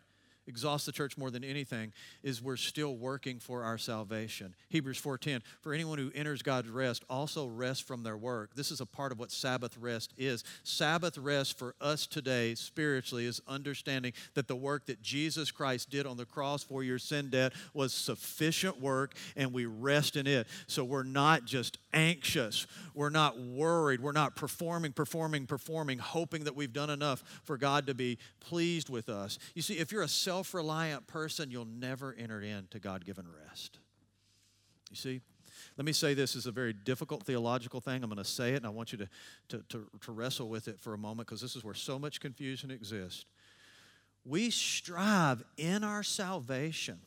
[0.50, 4.56] Exhausts the church more than anything is we're still working for our salvation.
[4.70, 8.56] Hebrews 4:10 For anyone who enters God's rest also rests from their work.
[8.56, 10.44] This is a part of what Sabbath rest is.
[10.64, 16.06] Sabbath rest for us today spiritually is understanding that the work that Jesus Christ did
[16.06, 20.48] on the cross for your sin debt was sufficient work and we rest in it.
[20.68, 22.66] So we're not just anxious.
[22.96, 24.02] We're not worried.
[24.02, 28.90] We're not performing, performing, performing, hoping that we've done enough for God to be pleased
[28.90, 29.38] with us.
[29.54, 33.26] You see, if you're a self self reliant person, you'll never enter into God given
[33.46, 33.80] rest.
[34.90, 35.22] You see?
[35.76, 38.02] Let me say this is a very difficult theological thing.
[38.02, 39.10] I'm going to say it, and I want you to,
[39.50, 42.22] to, to, to wrestle with it for a moment because this is where so much
[42.22, 43.26] confusion exists.
[44.24, 47.00] We strive in our salvation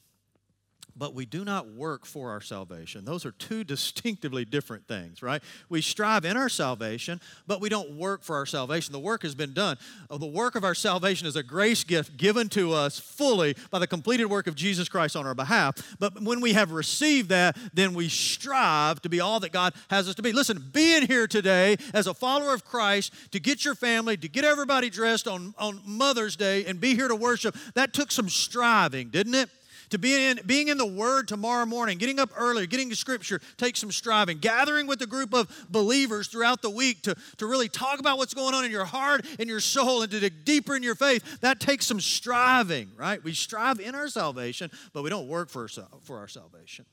[0.96, 3.04] but we do not work for our salvation.
[3.04, 5.42] Those are two distinctively different things, right?
[5.68, 8.92] We strive in our salvation, but we don't work for our salvation.
[8.92, 9.78] The work has been done.
[10.10, 13.78] Oh, the work of our salvation is a grace gift given to us fully by
[13.78, 15.96] the completed work of Jesus Christ on our behalf.
[15.98, 20.08] But when we have received that, then we strive to be all that God has
[20.08, 20.32] us to be.
[20.32, 24.44] Listen, being here today as a follower of Christ to get your family, to get
[24.44, 29.08] everybody dressed on, on Mother's Day and be here to worship, that took some striving,
[29.10, 29.48] didn't it?
[29.92, 33.40] To be in, being in the Word tomorrow morning, getting up early, getting to Scripture
[33.58, 34.38] takes some striving.
[34.38, 38.32] Gathering with a group of believers throughout the week to, to really talk about what's
[38.32, 41.40] going on in your heart and your soul and to dig deeper in your faith,
[41.42, 43.22] that takes some striving, right?
[43.22, 45.68] We strive in our salvation, but we don't work for,
[46.00, 46.86] for our salvation.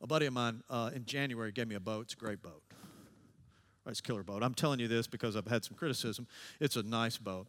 [0.00, 2.06] A buddy of mine uh, in January gave me a boat.
[2.06, 2.62] It's a great boat.
[3.86, 4.42] It's killer boat.
[4.42, 6.26] I'm telling you this because I've had some criticism.
[6.60, 7.46] It's a nice boat.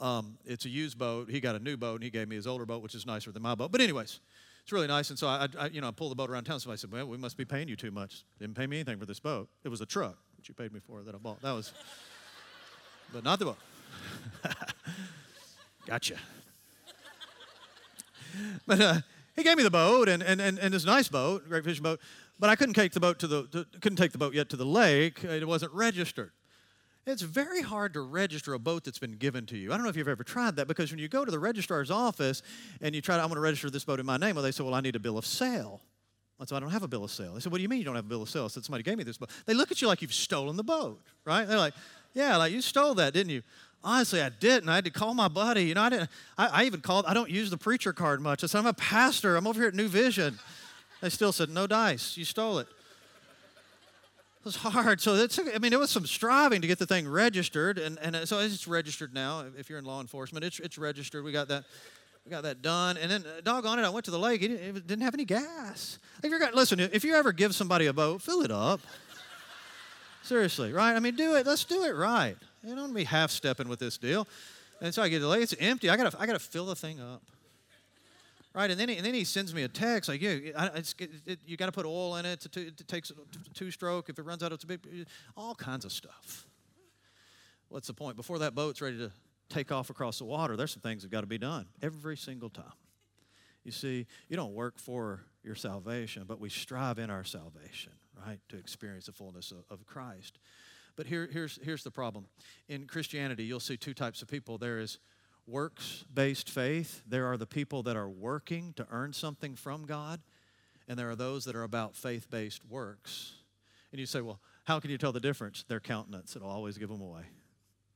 [0.00, 1.30] Um, it's a used boat.
[1.30, 3.30] He got a new boat, and he gave me his older boat, which is nicer
[3.32, 3.70] than my boat.
[3.70, 4.20] But anyways,
[4.62, 5.10] it's really nice.
[5.10, 6.58] And so I, I you know, I pulled the boat around town.
[6.58, 8.24] Somebody said, "Well, we must be paying you too much.
[8.38, 9.48] Didn't pay me anything for this boat.
[9.62, 11.42] It was a truck that you paid me for that I bought.
[11.42, 11.72] That was,
[13.12, 13.58] but not the boat.
[15.86, 16.16] gotcha.
[18.66, 19.00] but uh,
[19.36, 22.00] he gave me the boat, and and and, and this nice boat, great fishing boat.
[22.38, 24.56] But I couldn't take the boat to the to, couldn't take the boat yet to
[24.56, 25.24] the lake.
[25.24, 26.32] It wasn't registered.
[27.10, 29.72] It's very hard to register a boat that's been given to you.
[29.72, 31.90] I don't know if you've ever tried that because when you go to the registrar's
[31.90, 32.42] office
[32.80, 34.52] and you try to, I'm going to register this boat in my name, well, they
[34.52, 35.80] say, well, I need a bill of sale.
[36.40, 37.34] I said, I don't have a bill of sale.
[37.34, 38.44] They said, what do you mean you don't have a bill of sale?
[38.44, 39.28] I said, somebody gave me this boat.
[39.44, 41.46] They look at you like you've stolen the boat, right?
[41.46, 41.74] They're like,
[42.14, 43.42] yeah, like you stole that, didn't you?
[43.84, 44.68] Honestly, I didn't.
[44.68, 45.64] I had to call my buddy.
[45.64, 46.10] You know, I didn't.
[46.38, 47.06] I, I even called.
[47.06, 48.42] I don't use the preacher card much.
[48.42, 49.36] I said, I'm a pastor.
[49.36, 50.38] I'm over here at New Vision.
[51.00, 52.16] They still said, no dice.
[52.16, 52.68] You stole it.
[54.40, 55.00] It was hard.
[55.00, 57.78] So took, I mean, it was some striving to get the thing registered.
[57.78, 59.44] And, and so it's registered now.
[59.58, 61.24] If you're in law enforcement, it's, it's registered.
[61.24, 61.64] We got that.
[62.26, 64.42] We got that done, and then uh, doggone it, I went to the lake.
[64.42, 65.98] It, didn't have any gas.
[66.22, 68.80] If you're listen, if you ever give somebody a boat, fill it up.
[70.22, 70.94] Seriously, right?
[70.94, 71.46] I mean, do it.
[71.46, 72.36] Let's do it right.
[72.62, 74.28] You don't be half stepping with this deal.
[74.82, 75.42] And so I get to the lake.
[75.42, 75.88] It's empty.
[75.88, 77.22] I gotta, I gotta fill the thing up.
[78.52, 81.38] Right, and then he, and then he sends me a text like, "Yeah, it, it,
[81.46, 82.40] you got to put oil in it.
[82.40, 83.12] To, it takes
[83.54, 84.08] two stroke.
[84.08, 84.80] If it runs out, it's a big,
[85.36, 86.46] all kinds of stuff."
[87.68, 88.16] What's the point?
[88.16, 89.12] Before that boat's ready to
[89.48, 92.50] take off across the water, there's some things that got to be done every single
[92.50, 92.72] time.
[93.62, 97.92] You see, you don't work for your salvation, but we strive in our salvation,
[98.26, 100.38] right, to experience the fullness of, of Christ.
[100.96, 102.26] But here, here's, here's the problem.
[102.68, 104.58] In Christianity, you'll see two types of people.
[104.58, 104.98] There is
[105.50, 107.02] works based faith.
[107.06, 110.20] There are the people that are working to earn something from God,
[110.88, 113.32] and there are those that are about faith based works.
[113.92, 115.64] And you say, well, how can you tell the difference?
[115.64, 117.22] Their countenance, it'll always give them away.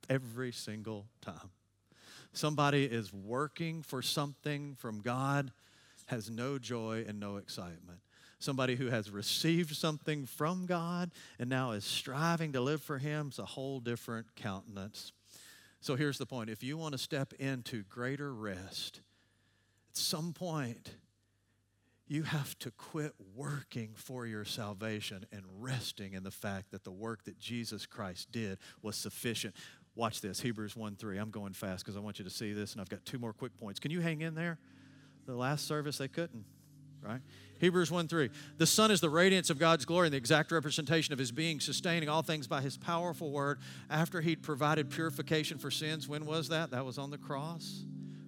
[0.09, 1.51] Every single time.
[2.33, 5.51] Somebody is working for something from God,
[6.07, 7.99] has no joy and no excitement.
[8.39, 13.29] Somebody who has received something from God and now is striving to live for Him
[13.29, 15.13] is a whole different countenance.
[15.85, 19.01] So here's the point if you want to step into greater rest,
[19.91, 20.95] at some point,
[22.07, 26.91] you have to quit working for your salvation and resting in the fact that the
[26.91, 29.53] work that Jesus Christ did was sufficient.
[29.93, 31.19] Watch this Hebrews 1 3.
[31.19, 33.31] I'm going fast because I want you to see this, and I've got two more
[33.31, 33.79] quick points.
[33.79, 34.57] Can you hang in there?
[35.27, 36.45] The last service, they couldn't
[37.05, 37.21] right?
[37.59, 38.29] Hebrews 1 3.
[38.57, 41.59] The Son is the radiance of God's glory and the exact representation of his being,
[41.59, 43.59] sustaining all things by his powerful word.
[43.89, 46.71] After he'd provided purification for sins, when was that?
[46.71, 47.85] That was on the cross.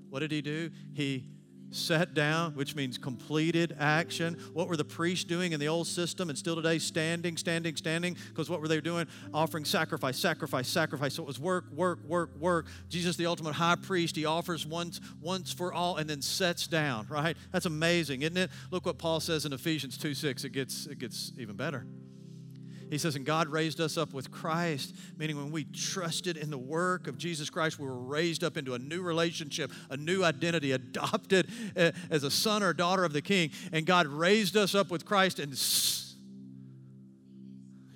[0.09, 0.71] What did he do?
[0.93, 1.25] He
[1.71, 4.35] sat down, which means completed action.
[4.53, 6.79] What were the priests doing in the old system and still today?
[6.79, 8.17] Standing, standing, standing.
[8.29, 9.07] Because what were they doing?
[9.33, 11.13] Offering sacrifice, sacrifice, sacrifice.
[11.13, 12.67] So it was work, work, work, work.
[12.89, 17.07] Jesus, the ultimate high priest, he offers once, once for all and then sets down,
[17.09, 17.35] right?
[17.51, 18.51] That's amazing, isn't it?
[18.71, 20.43] Look what Paul says in Ephesians 2 6.
[20.43, 21.85] It gets, it gets even better.
[22.89, 26.57] He says, and God raised us up with Christ, meaning when we trusted in the
[26.57, 30.71] work of Jesus Christ, we were raised up into a new relationship, a new identity,
[30.71, 33.51] adopted eh, as a son or daughter of the King.
[33.71, 35.51] And God raised us up with Christ and,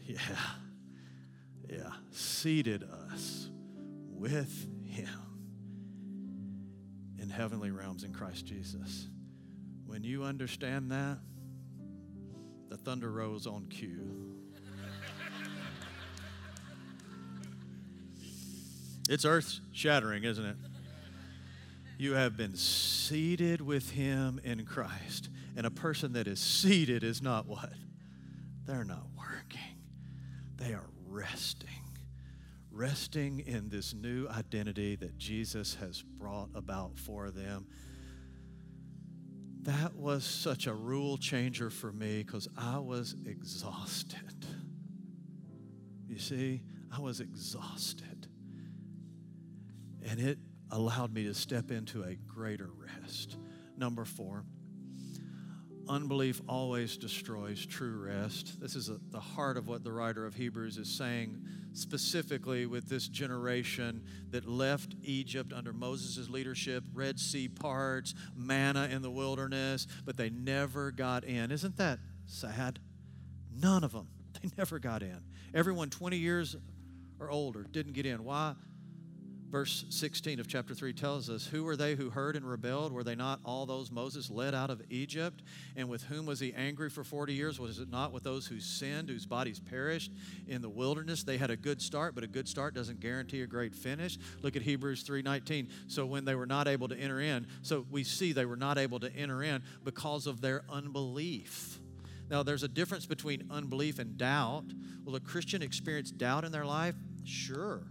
[0.06, 0.20] yeah,
[1.70, 3.50] yeah, seated us
[4.10, 5.08] with Him
[7.20, 9.08] in heavenly realms in Christ Jesus.
[9.86, 11.18] When you understand that,
[12.70, 14.41] the thunder rose on cue.
[19.10, 20.56] It's earth shattering, isn't it?
[21.98, 25.30] You have been seated with him in Christ.
[25.56, 27.74] And a person that is seated is not what?
[28.66, 29.78] They're not working,
[30.58, 31.70] they are resting.
[32.72, 37.68] Resting in this new identity that Jesus has brought about for them.
[39.64, 44.46] That was such a rule changer for me because I was exhausted.
[46.08, 46.62] You see,
[46.96, 48.11] I was exhausted.
[50.08, 50.38] And it
[50.72, 53.38] allowed me to step into a greater rest.
[53.78, 54.46] Number four,
[55.88, 58.60] unbelief always destroys true rest.
[58.60, 61.42] This is a, the heart of what the writer of Hebrews is saying,
[61.74, 69.02] specifically with this generation that left Egypt under Moses' leadership, Red Sea parts, manna in
[69.02, 71.52] the wilderness, but they never got in.
[71.52, 72.80] Isn't that sad?
[73.54, 74.08] None of them.
[74.42, 75.20] They never got in.
[75.54, 76.56] Everyone 20 years
[77.20, 78.24] or older didn't get in.
[78.24, 78.56] Why?
[79.52, 82.94] Verse 16 of chapter 3 tells us, Who were they who heard and rebelled?
[82.94, 85.44] Were they not all those Moses led out of Egypt?
[85.76, 87.60] And with whom was he angry for 40 years?
[87.60, 90.14] Was it not with those who sinned, whose bodies perished
[90.48, 91.24] in the wilderness?
[91.24, 94.18] They had a good start, but a good start doesn't guarantee a great finish.
[94.42, 95.68] Look at Hebrews 3:19.
[95.88, 98.78] So when they were not able to enter in, so we see they were not
[98.78, 101.82] able to enter in because of their unbelief.
[102.30, 104.64] Now, there's a difference between unbelief and doubt.
[105.04, 106.96] Will a Christian experience doubt in their life?
[107.26, 107.82] Sure.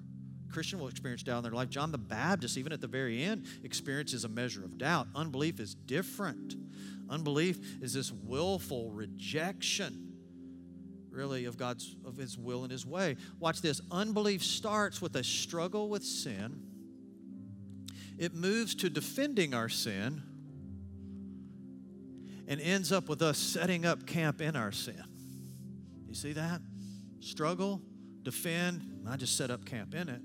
[0.50, 1.70] Christian will experience doubt in their life.
[1.70, 5.08] John the Baptist, even at the very end, experiences a measure of doubt.
[5.14, 6.54] Unbelief is different.
[7.08, 10.12] Unbelief is this willful rejection,
[11.10, 13.16] really, of God's of His will and His way.
[13.38, 13.80] Watch this.
[13.90, 16.62] Unbelief starts with a struggle with sin.
[18.18, 20.22] It moves to defending our sin
[22.46, 25.02] and ends up with us setting up camp in our sin.
[26.06, 26.60] You see that?
[27.20, 27.80] Struggle,
[28.22, 30.20] defend, I just set up camp in it.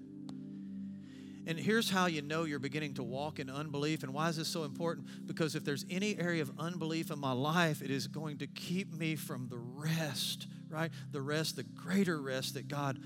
[1.48, 4.04] And here's how you know you're beginning to walk in unbelief.
[4.04, 5.28] And why is this so important?
[5.28, 8.94] Because if there's any area of unbelief in my life, it is going to keep
[8.94, 10.90] me from the rest, right?
[11.12, 13.00] The rest, the greater rest that God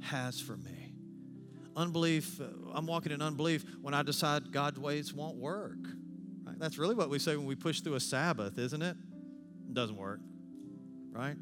[0.00, 0.94] has for me.
[1.76, 5.78] Unbelief, uh, I'm walking in unbelief when I decide God's ways won't work.
[6.44, 6.58] Right?
[6.58, 8.96] That's really what we say when we push through a Sabbath, isn't it?
[9.68, 10.20] It doesn't work,
[11.12, 11.36] right?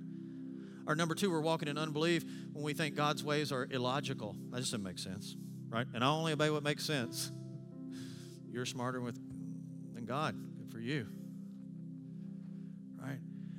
[0.86, 4.36] Or number two, we're walking in unbelief when we think God's ways are illogical.
[4.50, 5.36] That just doesn't make sense
[5.74, 5.86] right?
[5.92, 7.32] And I only obey what makes sense.
[8.50, 9.16] You're smarter with,
[9.92, 10.36] than God.
[10.56, 11.08] Good for you.
[13.02, 13.18] Right?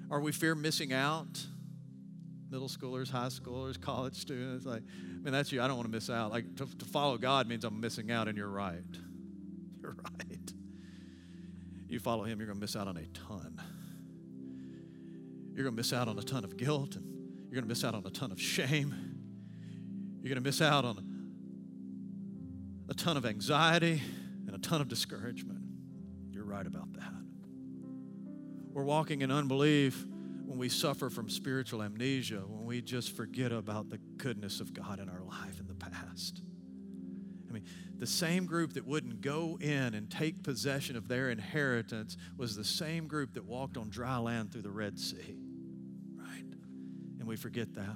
[0.09, 1.45] Or we fear missing out.
[2.49, 4.65] Middle schoolers, high schoolers, college students.
[4.65, 5.61] Like, I mean, that's you.
[5.61, 6.31] I don't want to miss out.
[6.31, 8.81] Like, to, to follow God means I'm missing out, and you're right.
[9.81, 10.53] You're right.
[11.87, 13.61] You follow Him, you're going to miss out on a ton.
[15.53, 17.05] You're going to miss out on a ton of guilt, and
[17.43, 18.95] you're going to miss out on a ton of shame.
[20.21, 21.14] You're going to miss out on
[22.89, 24.01] a ton of anxiety
[24.47, 25.61] and a ton of discouragement.
[26.31, 27.13] You're right about that.
[28.71, 30.05] We're walking in unbelief
[30.45, 34.99] when we suffer from spiritual amnesia, when we just forget about the goodness of God
[34.99, 36.41] in our life in the past.
[37.49, 37.63] I mean,
[37.97, 42.63] the same group that wouldn't go in and take possession of their inheritance was the
[42.63, 45.37] same group that walked on dry land through the Red Sea,
[46.17, 46.43] right?
[47.19, 47.95] And we forget that.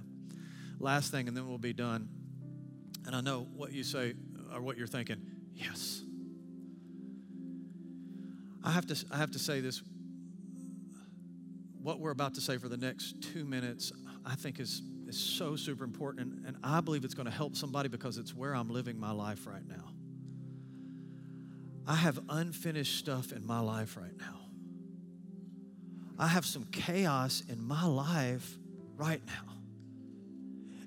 [0.79, 2.07] Last thing, and then we'll be done.
[3.05, 4.13] And I know what you say,
[4.53, 5.17] or what you're thinking,
[5.53, 6.03] yes.
[8.63, 9.81] I have to, I have to say this.
[11.81, 13.91] What we're about to say for the next two minutes,
[14.25, 16.27] I think is, is so super important.
[16.27, 19.11] And, and I believe it's going to help somebody because it's where I'm living my
[19.11, 19.93] life right now.
[21.87, 24.39] I have unfinished stuff in my life right now.
[26.19, 28.57] I have some chaos in my life
[28.97, 29.48] right now.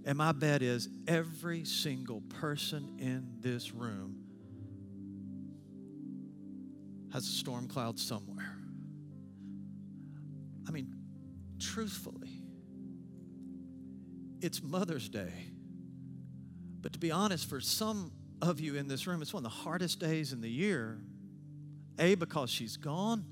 [0.05, 4.17] And my bet is every single person in this room
[7.13, 8.57] has a storm cloud somewhere.
[10.67, 10.95] I mean,
[11.61, 12.43] truthfully,
[14.41, 15.53] it's Mother's Day.
[16.81, 19.57] But to be honest, for some of you in this room, it's one of the
[19.57, 20.99] hardest days in the year.
[21.99, 23.25] A, because she's gone,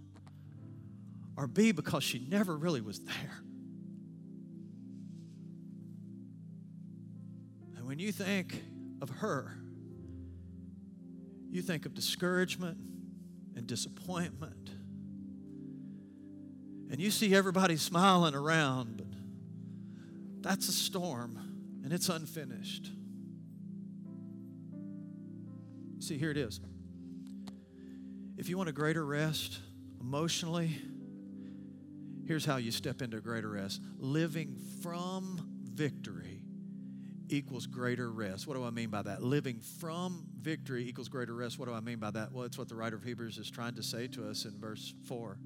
[1.36, 3.42] or B, because she never really was there.
[8.01, 8.62] You think
[9.03, 9.57] of her,
[11.51, 12.78] you think of discouragement
[13.57, 14.70] and disappointment.
[16.90, 19.07] And you see everybody smiling around, but
[20.42, 21.38] that's a storm
[21.84, 22.90] and it's unfinished.
[26.01, 26.61] See, here it is.
[28.38, 29.59] If you want a greater rest
[30.01, 30.78] emotionally,
[32.26, 36.39] here's how you step into greater rest living from victory
[37.32, 38.46] equals greater rest.
[38.46, 39.22] What do I mean by that?
[39.22, 41.58] Living from victory equals greater rest.
[41.58, 42.32] What do I mean by that?
[42.32, 44.94] Well, it's what the writer of Hebrews is trying to say to us in verse
[45.06, 45.38] 4.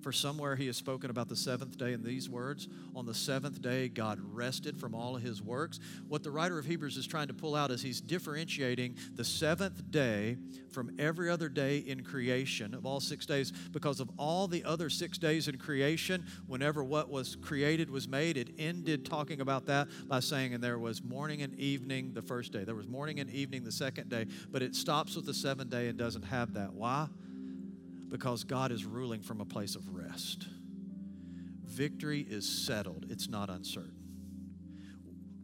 [0.00, 3.60] For somewhere he has spoken about the seventh day in these words On the seventh
[3.60, 5.80] day, God rested from all of his works.
[6.06, 9.90] What the writer of Hebrews is trying to pull out is he's differentiating the seventh
[9.90, 10.36] day
[10.70, 14.88] from every other day in creation of all six days because of all the other
[14.88, 19.88] six days in creation, whenever what was created was made, it ended talking about that
[20.06, 23.30] by saying, and there was morning and evening the first day, there was morning and
[23.30, 26.72] evening the second day, but it stops with the seventh day and doesn't have that.
[26.72, 27.08] Why?
[28.08, 30.46] Because God is ruling from a place of rest.
[31.64, 33.94] Victory is settled, it's not uncertain.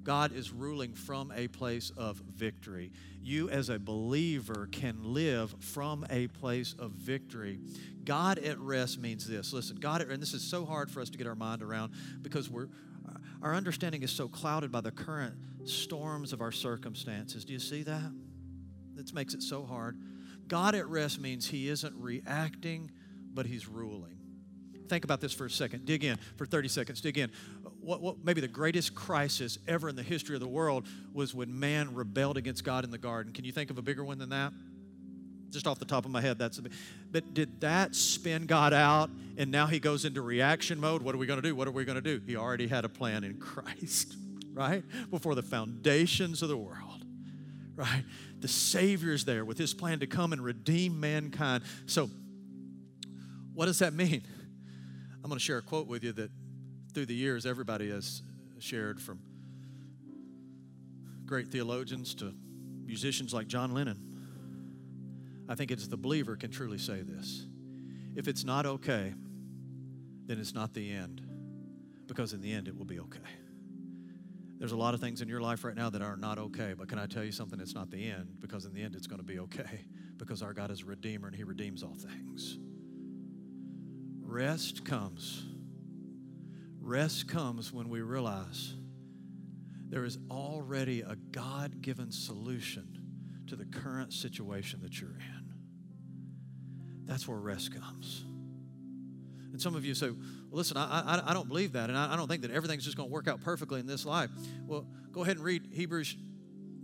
[0.02, 2.92] God is ruling from a place of victory.
[3.22, 7.58] You, as a believer, can live from a place of victory.
[8.04, 9.54] God at rest means this.
[9.54, 11.94] Listen, God at, and this is so hard for us to get our mind around
[12.20, 12.68] because we're
[13.42, 15.34] our understanding is so clouded by the current
[15.66, 17.44] storms of our circumstances.
[17.44, 18.10] Do you see that?
[18.94, 19.98] This makes it so hard.
[20.48, 22.90] God at rest means he isn't reacting,
[23.32, 24.18] but he's ruling.
[24.88, 25.86] Think about this for a second.
[25.86, 27.00] Dig in for 30 seconds.
[27.00, 27.30] Dig in.
[27.80, 31.58] What, what, maybe the greatest crisis ever in the history of the world was when
[31.58, 33.32] man rebelled against God in the garden.
[33.32, 34.52] Can you think of a bigger one than that?
[35.50, 36.62] Just off the top of my head, that's a.
[37.12, 41.00] But did that spin God out and now he goes into reaction mode?
[41.00, 41.54] What are we going to do?
[41.54, 42.20] What are we going to do?
[42.26, 44.16] He already had a plan in Christ,
[44.52, 44.82] right?
[45.10, 46.93] Before the foundations of the world,
[47.76, 48.04] right?
[48.40, 51.64] the Savior's there with his plan to come and redeem mankind.
[51.86, 52.10] So,
[53.54, 54.22] what does that mean?
[55.22, 56.30] I'm going to share a quote with you that
[56.92, 58.20] through the years everybody has
[58.58, 59.18] shared from
[61.24, 62.34] great theologians to
[62.84, 63.98] musicians like John Lennon.
[65.48, 67.46] I think it's the believer can truly say this.
[68.14, 69.14] If it's not okay,
[70.26, 71.22] then it's not the end,
[72.06, 73.20] because in the end it will be okay.
[74.64, 76.88] There's a lot of things in your life right now that are not okay, but
[76.88, 77.60] can I tell you something?
[77.60, 79.84] It's not the end, because in the end it's going to be okay,
[80.16, 82.56] because our God is a redeemer and He redeems all things.
[84.22, 85.44] Rest comes.
[86.80, 88.72] Rest comes when we realize
[89.90, 93.02] there is already a God given solution
[93.48, 95.52] to the current situation that you're in.
[97.04, 98.24] That's where rest comes.
[99.54, 100.18] And some of you say, well,
[100.50, 102.96] listen, I, I, I don't believe that, and I, I don't think that everything's just
[102.96, 104.28] going to work out perfectly in this life.
[104.66, 106.16] Well, go ahead and read Hebrews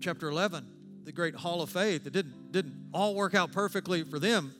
[0.00, 0.68] chapter 11,
[1.02, 2.06] the great hall of faith.
[2.06, 4.54] It didn't, didn't all work out perfectly for them,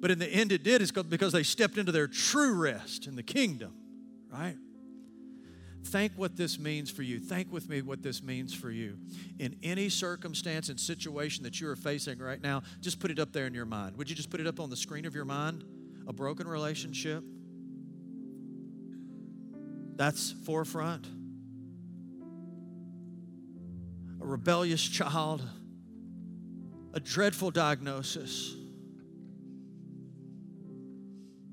[0.00, 0.80] but in the end it did.
[0.80, 3.74] It's because they stepped into their true rest in the kingdom,
[4.32, 4.56] right?
[5.84, 7.18] Think what this means for you.
[7.18, 8.96] Think with me what this means for you.
[9.38, 13.34] In any circumstance and situation that you are facing right now, just put it up
[13.34, 13.98] there in your mind.
[13.98, 15.64] Would you just put it up on the screen of your mind?
[16.08, 17.22] A broken relationship.
[19.96, 21.06] That's forefront.
[24.20, 25.42] A rebellious child,
[26.94, 28.56] a dreadful diagnosis,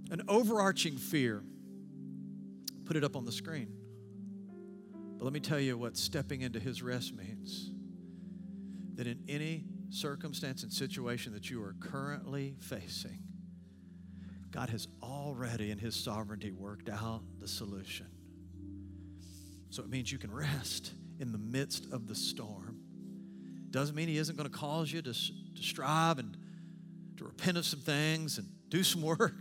[0.09, 1.43] an overarching fear.
[2.85, 3.73] Put it up on the screen.
[5.17, 7.71] But let me tell you what stepping into his rest means.
[8.93, 13.24] That in any circumstance and situation that you are currently facing,
[14.55, 18.05] God has already, in His sovereignty, worked out the solution.
[19.69, 22.77] So it means you can rest in the midst of the storm.
[23.69, 26.37] Doesn't mean He isn't going to cause you to, to strive and
[27.17, 29.35] to repent of some things and do some work,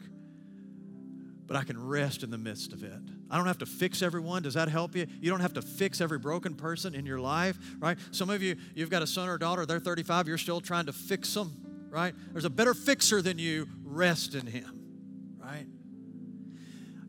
[1.47, 2.99] but I can rest in the midst of it.
[3.31, 4.43] I don't have to fix everyone.
[4.43, 5.07] Does that help you?
[5.21, 7.97] You don't have to fix every broken person in your life, right?
[8.11, 10.93] Some of you, you've got a son or daughter, they're 35, you're still trying to
[10.93, 11.53] fix them,
[11.89, 12.17] right?
[12.33, 13.69] There's a better fixer than you.
[13.85, 14.84] Rest in Him?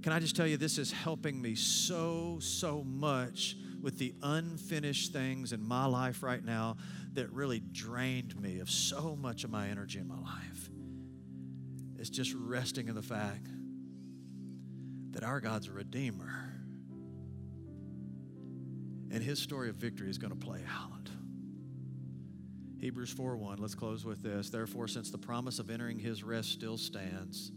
[0.06, 5.12] Can I just tell you, this is helping me so, so much with the unfinished
[5.12, 6.78] things in my life right now
[7.14, 10.70] that really drained me of so much of my energy in my life.
[11.98, 13.48] It's just resting in the fact
[15.10, 16.54] that our God's a redeemer.
[19.10, 21.10] And his story of victory is going to play out.
[22.78, 24.52] Hebrews 4 1, let's close with this.
[24.52, 27.52] Therefore, since the promise of entering his rest still stands,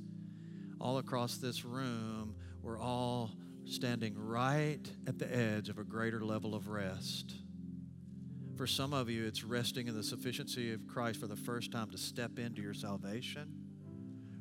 [0.80, 3.30] all across this room, we're all
[3.64, 7.34] standing right at the edge of a greater level of rest.
[8.56, 11.90] For some of you, it's resting in the sufficiency of Christ for the first time
[11.90, 13.52] to step into your salvation.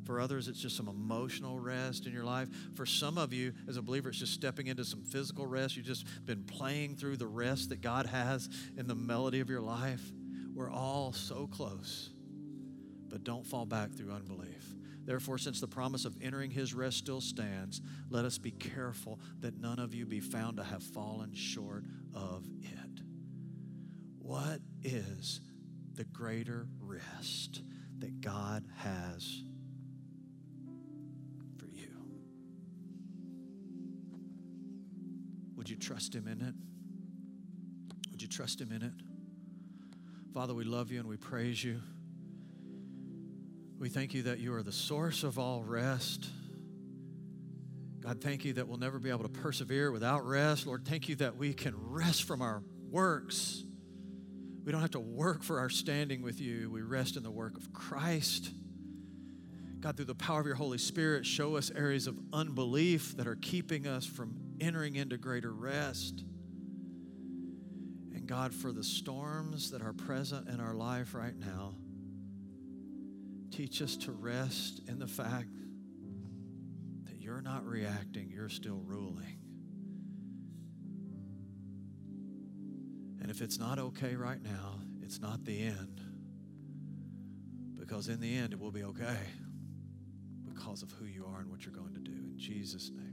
[0.05, 2.47] For others, it's just some emotional rest in your life.
[2.75, 5.75] For some of you, as a believer, it's just stepping into some physical rest.
[5.75, 9.61] You've just been playing through the rest that God has in the melody of your
[9.61, 10.01] life.
[10.55, 12.09] We're all so close,
[13.09, 14.73] but don't fall back through unbelief.
[15.07, 19.57] Therefore, since the promise of entering his rest still stands, let us be careful that
[19.57, 23.01] none of you be found to have fallen short of it.
[24.19, 25.39] What is
[25.93, 27.61] the greater rest
[27.99, 29.43] that God has
[31.57, 31.87] for you?
[35.55, 36.53] Would you trust him in it?
[38.11, 38.93] Would you trust him in it?
[40.33, 41.79] Father, we love you and we praise you.
[43.79, 46.27] We thank you that you are the source of all rest.
[47.99, 50.65] God, thank you that we'll never be able to persevere without rest.
[50.65, 53.63] Lord, thank you that we can rest from our works.
[54.63, 56.71] We don't have to work for our standing with you.
[56.71, 58.51] We rest in the work of Christ.
[59.79, 63.35] God, through the power of your Holy Spirit, show us areas of unbelief that are
[63.35, 66.23] keeping us from entering into greater rest.
[68.15, 71.75] And God, for the storms that are present in our life right now,
[73.57, 75.49] Teach us to rest in the fact
[77.05, 79.39] that you're not reacting, you're still ruling.
[83.19, 85.99] And if it's not okay right now, it's not the end.
[87.79, 89.17] Because in the end, it will be okay
[90.45, 92.11] because of who you are and what you're going to do.
[92.11, 93.06] In Jesus' name.